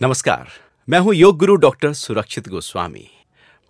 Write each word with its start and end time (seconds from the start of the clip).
नमस्कार, 0.00 0.48
मैं 0.88 0.98
हूँ 0.98 1.14
योग 1.14 1.38
गुरु 1.38 1.54
डॉक्टर 1.56 1.92
सुरक्षित 1.92 2.48
गोस्वामी। 2.48 3.06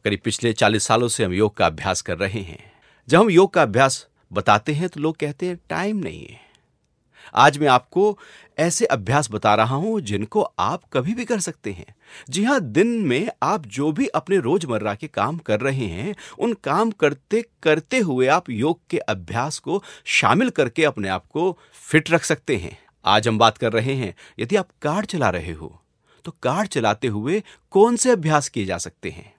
करीब 0.05 0.21
पिछले 0.25 0.53
40 0.53 0.87
सालों 0.87 1.09
से 1.09 1.25
हम 1.25 1.33
योग 1.33 1.55
का 1.57 1.67
अभ्यास 1.67 2.01
कर 2.03 2.19
रहे 2.19 2.41
हैं। 2.41 2.59
जब 3.09 3.21
हम 3.21 3.31
योग 3.31 3.53
का 3.55 3.63
अभ्यास 3.63 4.07
बताते 4.33 4.73
हैं 4.73 4.89
तो 4.89 5.01
लोग 5.01 5.17
कहते 5.17 5.47
हैं, 5.47 5.59
टाइम 5.69 5.97
नहीं 5.97 6.27
है। 6.27 6.41
आज 7.35 7.59
मैं 7.59 7.69
आपको 7.69 8.19
ऐसे 8.59 8.87
अभ्यास 8.87 9.31
बता 9.31 9.55
रहा 9.55 9.75
हूँ 9.75 10.01
जिनको 10.01 10.43
आप 10.59 10.83
कभी 10.93 11.15
भी 11.15 11.25
कर 11.25 11.41
सकते 11.41 11.73
हैं। 11.73 11.95
जी 12.31 12.45
हाँ, 12.45 12.61
दिन 12.61 12.87
में 12.87 13.29
आप 13.43 13.67
जो 13.67 13.93
भी 13.93 14.07
अपने 14.07 14.39
रोज़मर्रा 14.39 14.95
के 14.95 15.07
काम 15.07 15.39
कर 15.39 15.61
रहे 15.61 15.87
हैं, 15.87 16.15
उन 16.39 16.57
काम 16.65 16.91
करते 16.91 17.45
करते 17.63 17.99
हुए 17.99 18.27
आप 18.27 18.51
योग 18.51 18.81
के 18.91 18.99
अभ्यास 18.99 19.59
को 19.59 19.83
शामिल 20.05 20.51
करके 20.51 20.85
अपने 20.85 21.09
आप 21.09 21.27
को 21.27 21.59
फिट 21.83 22.11
रख 22.11 22.25
सकते 22.25 22.57
हैं। 22.57 22.79
आज 23.05 23.29
हम 23.29 23.39
बात 23.39 23.59
कर 23.59 23.73
रहे 23.73 23.95
हैं, 23.95 24.15
यदि 24.39 24.57
आप 24.57 24.69
कार 24.83 25.05
चला 25.05 25.31
रहे 25.31 25.53
हो 25.53 25.83
तो 26.27 26.33
कार 26.43 26.67
चलाते 26.67 27.09
हुए 27.09 27.43
कौन 27.71 27.97
से 27.97 28.11
अभ्यास 28.11 28.49
किए 28.49 28.65
जा 28.65 28.79
सकते 28.79 29.11
हैं? 29.11 29.33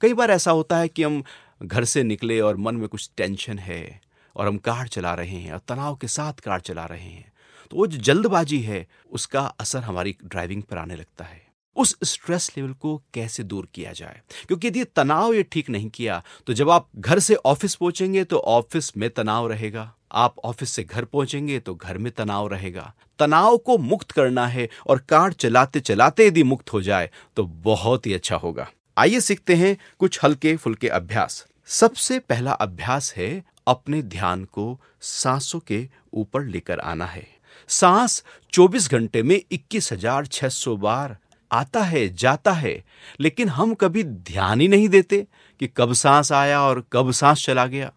कई 0.00 0.14
बार 0.14 0.30
ऐसा 0.30 0.50
होता 0.50 0.76
है 0.76 0.88
कि 0.88 1.02
हम 1.02 1.22
घर 1.62 1.84
से 1.84 2.02
निकले 2.02 2.40
और 2.40 2.56
मन 2.56 2.74
में 2.74 2.88
कुछ 2.88 3.10
टेंशन 3.16 3.58
है 3.58 4.00
और 4.36 4.46
हम 4.46 4.56
कार 4.58 4.88
चला 4.88 5.14
रहे 5.14 5.36
हैं 5.36 5.52
और 5.52 5.60
तनाव 5.68 5.96
के 5.96 6.08
साथ 6.08 6.40
कार 6.40 6.60
चला 6.60 6.84
रहे 6.84 7.00
हैं 7.00 7.32
तो 7.70 7.76
वो 7.76 7.86
जो 7.86 7.98
जल्दबाजी 7.98 8.60
है, 8.60 8.86
उसका 9.10 9.40
असर 9.60 9.82
हमारी 9.82 10.14
ड्राइविंग 10.24 10.62
पर 10.62 10.78
आने 10.78 10.96
लगता 10.96 11.24
है। 11.24 11.42
उस 11.76 11.96
स्ट्रेस 12.04 12.50
लेवल 12.56 12.72
को 12.72 12.96
कैसे 13.14 13.42
दूर 13.42 13.68
किया 13.74 13.92
जाए? 13.92 14.20
क्योंकि 14.46 14.68
यदि 14.68 14.84
तनाव 14.86 15.32
ये 15.34 15.42
ठीक 15.42 15.70
नहीं 15.70 15.88
किया 15.90 16.22
तो 16.46 16.52
जब 16.52 16.70
आप 16.70 16.88
घर 16.96 17.18
से 17.18 17.34
ऑफ़िस 17.34 17.74
पहुँचेंगे 17.74 18.24
तो 18.24 18.38
ऑफ़िस 18.38 18.96
में 18.96 19.08
तनाव 19.10 19.48
रहेगा। 19.48 19.92
आप 20.14 20.38
ऑफ़िस 20.44 20.70
से 20.70 20.82
घर 20.82 21.04
पहुँचेंगे 21.04 21.58
तो 21.58 21.74
घर 21.74 21.98
में 21.98 22.10
तनाव 22.12 22.46
रहेगा। 22.48 22.92
तनाव 23.18 23.56
को 23.56 23.78
मुक्त 23.78 24.10
करना 24.10 24.46
है 24.46 24.68
और 24.86 24.98
कार 25.08 25.32
चलाते 25.34 25.80
चलाते 25.80 26.26
यदि 26.26 26.42
मुक्त 26.42 26.72
हो 26.72 26.82
जाए 26.82 27.10
तो 27.36 27.44
बहुत 27.44 28.06
ही 28.06 28.14
अच्छा 28.14 28.36
होगा। 28.36 28.68
आइए 28.96 29.20
सीखते 29.20 29.54
हैं 29.54 29.76
कुछ 30.00 30.18
हल्के 30.22 30.56
फुल्के 30.56 30.88
अभ्यास। 30.90 31.44
सबसे 31.68 32.18
पहला 32.20 32.52
अभ्यास 32.52 33.12
है 33.16 33.42
अपने 33.66 34.02
ध्यान 34.04 34.44
को 34.44 34.78
सांसों 35.02 35.60
के 35.60 35.86
ऊपर 36.12 36.44
लेकर 36.44 36.80
आना 36.80 37.06
है। 37.06 37.26
सांस 37.68 38.22
24 38.52 38.90
घंटे 38.90 39.22
में 39.22 39.40
इक्कीस 39.42 39.92
हज़ार 39.92 40.26
छह 40.26 40.48
सौ 40.48 40.76
बार 40.76 41.16
आता 41.50 41.82
है, 41.82 42.08
जाता 42.08 42.52
है, 42.52 42.82
लेकिन 43.20 43.48
हम 43.48 43.74
कभी 43.74 44.02
ध्यान 44.04 44.60
ही 44.60 44.68
नहीं 44.68 44.88
देते 44.88 45.26
कि 45.60 45.66
कब 45.66 45.92
सांस 45.94 46.32
आया 46.32 46.60
और 46.62 46.84
कब 46.92 47.10
सांस 47.12 47.44
चला 47.46 47.66
गया। 47.66 47.92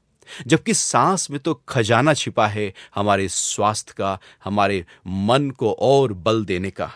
जबकि 0.48 0.74
सांस 0.74 1.32
में 1.32 1.40
तो 1.40 1.54
खजाना 1.54 2.14
छिपा 2.14 2.48
है 2.48 2.74
हमारे 2.96 3.30
स्वास्थ्य 3.30 3.94
का, 3.98 4.20
हमारे 4.44 4.86
मन 5.08 5.50
को 5.50 5.74
और 5.80 6.14
बल 6.14 6.46
देने 6.46 6.72
का। 6.72 6.92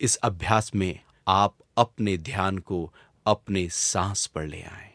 इस 0.00 0.16
अभ्यास 0.16 0.70
में 0.74 1.00
आप 1.28 1.54
अपने 1.78 2.18
ध्यान 2.18 2.58
को 2.58 2.94
अपने 3.26 3.68
सांस 3.68 4.26
पर 4.26 4.46
ले 4.46 4.62
आए। 4.62 4.90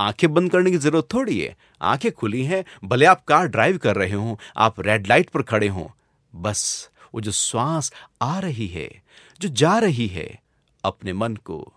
आँखें 0.00 0.34
बंद 0.34 0.50
करने 0.50 0.70
की 0.70 0.76
ज़रूरत 0.76 1.08
थोड़ी 1.14 1.40
है। 1.40 1.56
आँखें 1.82 2.12
खुली 2.12 2.44
हैं, 2.44 2.64
भले 2.84 3.06
आप 3.06 3.24
कार 3.24 3.46
ड्राइव 3.46 3.78
कर 3.78 3.96
रहे 3.96 4.12
हो, 4.12 4.38
आप 4.56 4.80
रेड 4.80 5.06
लाइट 5.06 5.30
पर 5.30 5.42
खड़े 5.42 5.68
हो। 5.68 5.96
बस 6.36 6.90
वो 7.14 7.20
जो 7.20 7.32
श्वास 7.32 7.92
आ 8.22 8.38
रही 8.38 8.66
है, 8.66 9.02
जो 9.40 9.48
जा 9.48 9.78
रही 9.78 10.06
है, 10.06 10.42
अपने 10.84 11.12
मन 11.12 11.36
को 11.36 11.72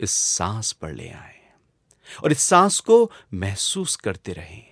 इस 0.00 0.10
सांस 0.10 0.72
पर 0.72 0.92
ले 0.92 1.08
आए। 1.08 1.40
और 2.24 2.32
इस 2.32 2.42
सांस 2.42 2.80
को 2.80 3.12
महसूस 3.34 3.96
करते 3.96 4.32
रहें। 4.32 4.69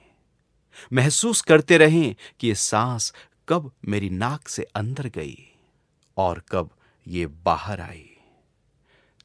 महसूस 0.92 1.40
करते 1.40 1.78
रहें 1.78 2.14
कि 2.40 2.48
ये 2.48 2.54
सांस 2.54 3.14
कब 3.48 3.72
मेरी 3.88 4.10
नाक 4.10 4.48
से 4.48 4.62
अंदर 4.62 5.06
गई 5.06 5.38
और 6.16 6.42
कब 6.52 6.70
ये 7.06 7.26
बाहर 7.26 7.80
आई। 7.80 8.10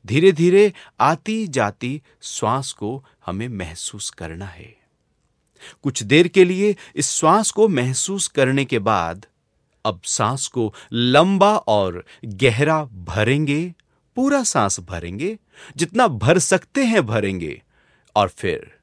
धीरे 0.06 0.32
धीरे 0.32 0.74
आती 1.00 1.48
जाती 1.48 2.02
श्वास 2.22 2.72
को 2.72 3.06
हमें 3.26 3.48
महसूस 3.48 4.10
करना 4.10 4.46
है। 4.46 4.76
कुछ 5.84 6.04
देर 6.04 6.28
के 6.28 6.44
लिए 6.46 6.76
इस 6.96 7.10
श्वास 7.10 7.52
को 7.52 7.68
महसूस 7.68 8.28
करने 8.28 8.66
के 8.66 8.80
बाद 8.80 9.26
अब 9.86 10.02
सांस 10.02 10.48
को 10.48 10.74
लंबा 10.94 11.58
और 11.58 12.06
गहरा 12.26 12.84
भरेंगे, 12.84 13.74
पूरा 14.16 14.44
सांस 14.44 14.80
भरेंगे, 14.80 15.38
जितना 15.78 16.08
भर 16.08 16.40
सकते 16.40 16.84
हैं 16.84 17.06
भरेंगे 17.06 17.62
और 18.16 18.30
फिर 18.30 18.80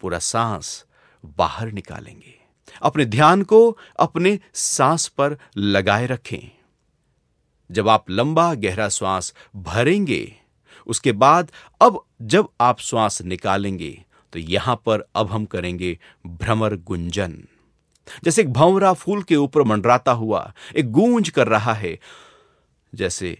पूरा 0.00 0.18
सांस 0.18 0.84
बाहर 1.24 1.72
निकालेंगे। 1.72 2.34
अपने 2.82 3.04
ध्यान 3.06 3.42
को 3.42 3.78
अपने 3.98 4.38
सांस 4.54 5.06
पर 5.10 5.36
लगाए 5.56 6.06
रखें। 6.06 6.50
जब 7.70 7.88
आप 7.88 8.10
लंबा 8.10 8.52
गहरा 8.56 8.88
श्वास 8.88 9.32
भरेंगे, 9.58 10.32
उसके 10.86 11.12
बाद 11.14 11.50
अब 11.80 12.00
जब 12.22 12.48
आप 12.60 12.80
श्वास 12.80 13.20
निकालेंगे 13.22 13.90
तो 14.32 14.38
यहाँ 14.38 14.74
पर 14.76 15.04
अब 15.14 15.30
हम 15.30 15.44
करेंगे 15.44 15.98
भ्रमर 16.26 16.76
गुंजन। 16.78 17.36
जैसे 18.24 18.42
एक 18.42 18.52
भंवरा 18.52 18.92
फूल 18.92 19.22
के 19.22 19.36
ऊपर 19.36 19.62
मंडराता 19.62 20.12
हुआ 20.12 20.52
एक 20.76 20.90
गूंज 20.90 21.28
कर 21.28 21.48
रहा 21.48 21.72
है, 21.74 21.98
जैसे 22.92 23.30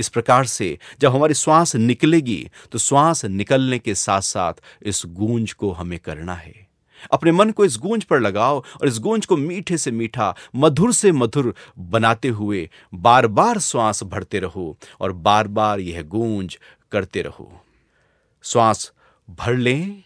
इस 0.00 0.08
प्रकार 0.08 0.44
से 0.46 0.76
जब 1.00 1.14
हमारी 1.14 1.34
श्वास 1.34 1.76
निकलेगी 1.76 2.48
तो 2.72 2.78
श्वास 2.78 3.24
निकलने 3.24 3.78
के 3.78 3.94
साथ 3.94 4.20
साथ 4.20 4.62
इस 4.82 5.02
गूंज 5.06 5.52
को 5.52 5.72
हमें 5.72 5.98
करना 5.98 6.34
है। 6.34 6.68
अपने 7.12 7.32
मन 7.32 7.50
को 7.50 7.64
इस 7.64 7.76
गूंज 7.78 8.04
पर 8.04 8.20
लगाओ 8.20 8.58
और 8.58 8.88
इस 8.88 8.98
गूंज 8.98 9.26
को 9.26 9.36
मीठे 9.36 9.76
से 9.78 9.90
मीठा, 9.90 10.34
मधुर 10.56 10.92
से 10.92 11.12
मधुर 11.12 11.54
बनाते 11.78 12.28
हुए 12.28 12.68
बार 12.94 13.26
बार 13.28 13.58
श्वास 13.60 14.02
भरते 14.02 14.38
रहो 14.38 14.76
और 15.00 15.12
बार 15.12 15.48
बार 15.48 15.80
यह 15.80 16.02
गूंज 16.02 16.58
करते 16.92 17.22
रहो। 17.22 17.50
श्वास 18.44 18.92
भर 19.30 19.56
लें। 19.56 20.02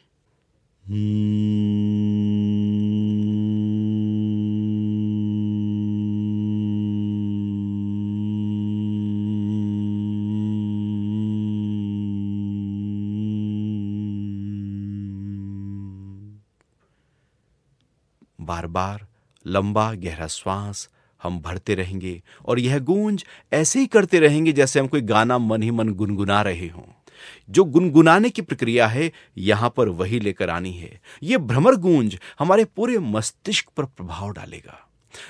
बार 18.40 18.66
बार 18.66 19.06
लंबा, 19.46 19.92
गहरा 19.92 20.26
श्वास, 20.26 20.88
हम 21.22 21.40
भरते 21.40 21.74
रहेंगे 21.74 22.22
और 22.46 22.58
यह 22.58 22.78
गूंज 22.78 23.24
ऐसे 23.52 23.80
ही 23.80 23.86
करते 23.86 24.20
रहेंगे 24.20 24.52
जैसे 24.52 24.80
हम 24.80 24.86
कोई 24.86 25.00
गाना 25.00 25.38
मन 25.38 25.62
ही 25.62 25.70
मन 25.70 25.88
गुनगुना 25.88 26.42
रहे 26.42 26.68
हों। 26.68 27.02
जो 27.50 27.64
गुनगुनाने 27.64 28.30
की 28.30 28.42
प्रक्रिया 28.42 28.86
है, 28.86 29.12
यहाँ 29.38 29.74
पर 29.76 29.88
वही 29.88 30.20
लेकर 30.20 30.50
आनी 30.50 30.72
है। 30.72 31.00
यह 31.22 31.38
भ्रमर 31.38 31.74
गूंज 31.74 32.18
हमारे 32.38 32.64
पूरे 32.64 32.98
मस्तिष्क 32.98 33.68
पर 33.76 33.84
प्रभाव 33.84 34.32
डालेगा। 34.32 34.88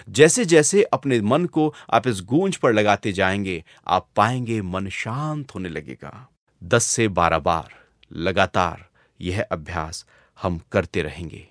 जैसे 0.09 0.45
जैसे 0.45 0.83
अपने 0.83 1.21
मन 1.21 1.45
को 1.45 1.75
आप 1.91 2.07
इस 2.07 2.21
गूंज 2.21 2.57
पर 2.57 2.73
लगाते 2.73 3.13
जाएँगे, 3.13 3.65
आप 3.89 4.09
पाएँगे 4.17 4.63
मन 4.63 4.89
शांत 4.89 5.55
होने 5.55 5.69
लगेगा। 5.69 6.29
दस 6.65 6.85
से 6.85 7.09
बारह 7.09 7.39
बार 7.39 7.69
लगातार 8.13 8.87
यह 9.21 9.47
अभ्यास 9.53 10.07
हम 10.43 10.61
करते 10.73 11.03
रहेंगे। 11.03 11.49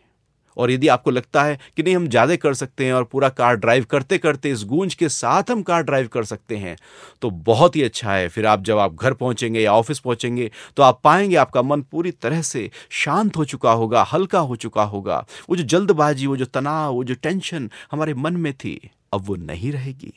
और 0.57 0.71
यदि 0.71 0.87
आपको 0.87 1.11
लगता 1.11 1.43
है 1.43 1.57
कि 1.77 1.83
नहीं, 1.83 1.95
हम 1.95 2.07
ज़्यादा 2.07 2.35
कर 2.35 2.53
सकते 2.53 2.85
हैं 2.85 2.93
और 2.93 3.03
पूरा 3.03 3.29
कार 3.31 3.55
ड्राइव 3.55 3.85
करते 3.85 4.17
करते, 4.17 4.51
इस 4.51 4.63
गूंज 4.65 4.93
के 4.93 5.09
साथ 5.09 5.51
हम 5.51 5.61
कार 5.63 5.83
ड्राइव 5.83 6.07
कर 6.07 6.23
सकते 6.25 6.57
हैं 6.57 6.75
तो 7.21 7.29
बहुत 7.29 7.75
ही 7.75 7.83
अच्छा 7.83 8.13
है। 8.13 8.27
फिर 8.29 8.45
आप 8.45 8.63
जब 8.63 8.77
आप 8.77 8.95
घर 8.95 9.13
पहुँचेंगे 9.13 9.61
या 9.61 9.73
ऑफ़िस 9.73 9.99
पहुँचेंगे 9.99 10.49
तो 10.77 10.83
आप 10.83 10.99
पाएँगे 11.03 11.35
आपका 11.35 11.61
मन 11.61 11.81
पूरी 11.81 12.11
तरह 12.13 12.41
से 12.43 12.69
शांत 12.91 13.37
हो 13.37 13.45
चुका 13.45 13.71
होगा, 13.71 14.03
हल्का 14.03 14.39
हो 14.39 14.55
चुका 14.55 14.83
होगा। 14.83 15.25
वो 15.49 15.55
जो 15.55 15.63
जल्दबाजी, 15.63 16.27
वो 16.27 16.37
जो 16.37 16.45
तनाव, 16.45 16.93
वो 16.93 17.03
जो 17.03 17.15
टेंशन 17.15 17.69
हमारे 17.91 18.13
मन 18.13 18.37
में 18.37 18.53
थी, 18.53 18.79
अब 19.13 19.25
वो 19.25 19.35
नहीं 19.35 19.71
रहेगी। 19.71 20.13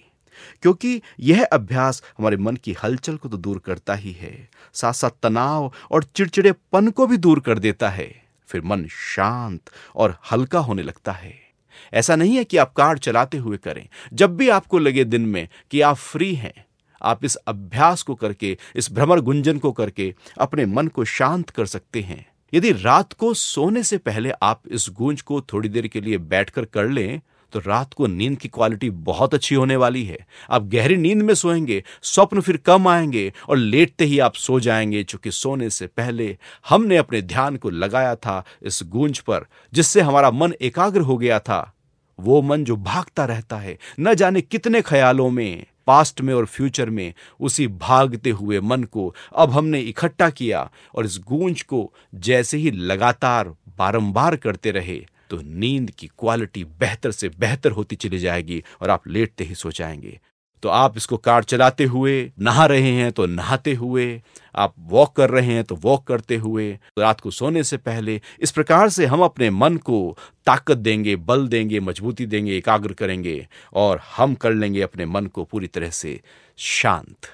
क्योंकि 0.62 1.00
यह 1.20 1.44
अभ्यास 1.44 2.02
हमारे 2.18 2.36
मन 2.36 2.56
की 2.56 2.72
हलचल 2.82 3.16
को 3.16 3.28
तो 3.28 3.36
दूर 3.36 3.58
करता 3.58 3.94
ही 3.94 4.12
है। 4.12 4.48
साथ 4.74 4.92
साथ 4.92 5.10
तनाव 5.22 5.72
और 5.90 6.04
चिड़चिड़ेपन 6.06 6.90
को 6.90 7.06
भी 7.06 7.16
दूर 7.16 7.40
कर 7.40 7.58
देता 7.58 7.88
है। 7.88 8.25
फिर 8.46 8.62
मन 8.62 8.86
शांत 8.90 9.60
और 9.96 10.18
हल्का 10.32 10.58
होने 10.58 10.82
लगता 10.82 11.12
है। 11.12 11.46
ऐसा 11.94 12.16
नहीं 12.16 12.36
है 12.36 12.44
कि 12.44 12.56
आप 12.56 12.72
कार 12.72 12.98
चलाते 12.98 13.38
हुए 13.38 13.56
करें। 13.56 13.88
जब 14.12 14.36
भी 14.36 14.48
आपको 14.48 14.78
लगे 14.78 15.04
दिन 15.04 15.26
में 15.26 15.48
कि 15.70 15.80
आप 15.80 15.96
फ्री 15.96 16.34
हैं, 16.34 16.66
आप 17.02 17.24
इस 17.24 17.36
अभ्यास 17.36 18.02
को 18.02 18.14
करके, 18.14 18.58
इस 18.76 18.92
भ्रमर 18.92 19.20
गुंजन 19.20 19.58
को 19.58 19.72
करके 19.72 20.14
अपने 20.38 20.66
मन 20.66 20.88
को 20.88 21.04
शांत 21.04 21.50
कर 21.50 21.66
सकते 21.66 22.00
हैं। 22.00 22.26
यदि 22.54 22.72
रात 22.72 23.12
को 23.12 23.34
सोने 23.34 23.82
से 23.82 23.98
पहले 23.98 24.30
आप 24.42 24.62
इस 24.68 24.88
गूंज 24.92 25.22
को 25.22 25.40
थोड़ी 25.40 25.68
देर 25.68 25.86
के 25.86 26.00
लिए 26.00 26.18
बैठकर 26.18 26.64
कर 26.64 26.88
लें 26.88 27.20
तो 27.52 27.58
रात 27.58 27.94
को 27.94 28.06
नींद 28.06 28.38
की 28.38 28.48
क्वालिटी 28.48 28.90
बहुत 28.90 29.34
अच्छी 29.34 29.54
होने 29.54 29.76
वाली 29.76 30.04
है। 30.04 30.26
आप 30.50 30.64
गहरी 30.64 30.96
नींद 30.96 31.22
में 31.22 31.34
सोएँगे, 31.34 31.84
स्वप्न 32.02 32.40
फिर 32.40 32.56
कम 32.56 32.88
आएँगे 32.88 33.32
और 33.48 33.56
लेटते 33.56 34.04
ही 34.04 34.18
आप 34.18 34.34
सो 34.34 34.60
जाएँगे 34.60 35.04
चूँकि 35.04 35.30
सोने 35.30 35.70
से 35.70 35.86
पहले 35.86 36.38
हमने 36.68 36.96
अपने 36.96 37.22
ध्यान 37.22 37.56
को 37.56 37.70
लगाया 37.70 38.16
था 38.16 38.44
इस 38.62 38.80
गूंज 38.86 39.18
पर, 39.18 39.46
जिससे 39.74 40.00
हमारा 40.00 40.30
मन 40.30 40.52
एकाग्र 40.60 41.00
हो 41.00 41.16
गया 41.16 41.40
था। 41.40 41.72
वो 42.20 42.42
मन 42.42 42.64
जो 42.64 42.76
भागता 42.76 43.24
रहता 43.24 43.56
है, 43.56 43.78
न 44.00 44.14
जाने 44.14 44.40
कितने 44.40 44.82
ख्यालों 44.82 45.30
में 45.30 45.66
पास्ट 45.86 46.20
में 46.20 46.34
और 46.34 46.46
फ्यूचर 46.46 46.90
में, 46.90 47.14
उसी 47.40 47.66
भागते 47.66 48.30
हुए 48.30 48.60
मन 48.60 48.82
को 48.82 49.14
अब 49.36 49.50
हमने 49.50 49.80
इकट्ठा 49.80 50.30
किया 50.30 50.70
और 50.94 51.04
इस 51.04 51.18
गूंज 51.18 51.62
को 51.62 51.92
जैसे 52.14 52.58
ही 52.58 52.70
लगातार 52.70 53.48
बारंबार 53.78 54.36
करते 54.36 54.70
रहे 54.70 55.06
तो 55.30 55.40
नींद 55.42 55.90
की 55.90 56.06
क्वालिटी 56.18 56.64
बेहतर 56.64 57.10
से 57.10 57.28
बेहतर 57.28 57.70
होती 57.70 57.96
चली 57.96 58.18
जाएगी 58.18 58.62
और 58.80 58.90
आप 58.90 59.08
लेटते 59.08 59.44
ही 59.44 59.54
सो 59.54 59.70
जाएँगे। 59.70 60.18
तो 60.62 60.68
आप 60.68 60.96
इसको 60.96 61.16
कार 61.16 61.44
चलाते 61.44 61.84
हुए, 61.84 62.32
नहा 62.40 62.64
रहे 62.66 62.90
हैं 62.92 63.10
तो 63.12 63.26
नहाते 63.26 63.74
हुए, 63.74 64.22
आप 64.54 64.74
वॉक 64.78 65.14
कर 65.16 65.30
रहे 65.30 65.52
हैं 65.54 65.64
तो 65.64 65.76
वॉक 65.76 66.06
करते 66.06 66.36
हुए 66.36 66.72
तो 66.72 67.02
रात 67.02 67.20
को 67.20 67.30
सोने 67.30 67.64
से 67.64 67.76
पहले 67.76 68.20
इस 68.40 68.50
प्रकार 68.50 68.88
से 68.88 69.06
हम 69.06 69.22
अपने 69.22 69.50
मन 69.50 69.76
को 69.76 70.16
ताकत 70.46 70.76
देंगे, 70.76 71.16
बल 71.16 71.46
देंगे, 71.48 71.80
मजबूती 71.80 72.26
देंगे, 72.26 72.56
एकाग्र 72.56 72.92
करेंगे 72.92 73.46
और 73.74 74.00
हम 74.16 74.34
कर 74.34 74.52
लेंगे 74.52 74.80
अपने 74.80 75.06
मन 75.06 75.26
को 75.26 75.44
पूरी 75.44 75.66
तरह 75.66 75.90
से 75.90 76.20
शांत। 76.56 77.26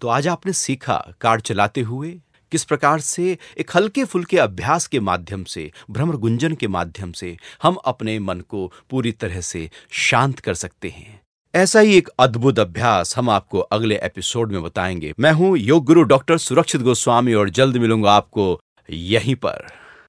तो 0.00 0.08
आज 0.08 0.28
आपने 0.28 0.52
सीखा 0.52 0.96
कार 1.20 1.40
चलाते 1.40 1.80
हुए 1.80 2.18
किस 2.54 2.64
प्रकार 2.64 3.00
से 3.00 3.38
एक 3.58 3.70
हल्के 3.74 4.04
फुल्के 4.04 4.38
अभ्यास 4.38 4.86
के 4.86 5.00
माध्यम 5.00 5.44
से 5.44 5.72
भ्रमर 5.90 6.16
गुंजन 6.16 6.54
के 6.54 6.68
माध्यम 6.68 7.12
से 7.12 7.36
हम 7.62 7.74
अपने 7.74 8.18
मन 8.18 8.40
को 8.40 8.72
पूरी 8.90 9.12
तरह 9.12 9.40
से 9.40 9.70
शांत 9.90 10.40
कर 10.40 10.54
सकते 10.54 10.88
हैं। 10.88 11.20
ऐसा 11.54 11.80
ही 11.80 11.96
एक 11.96 12.08
अद्भुत 12.18 12.58
अभ्यास 12.58 13.16
हम 13.16 13.30
आपको 13.30 13.58
अगले 13.58 14.00
एपिसोड 14.02 14.52
में 14.52 14.62
बताएँगे। 14.62 15.12
मैं 15.20 15.32
हूँ 15.32 15.56
योग 15.58 15.84
गुरु 15.84 16.02
डॉक्टर 16.02 16.38
सुरक्षित 16.38 16.80
गोस्वामी 16.80 17.34
और 17.34 17.50
जल्द 17.50 17.76
मिलूँगा 17.76 18.12
आपको 18.12 18.60
यहीं 18.90 19.34
पर। 19.34 19.83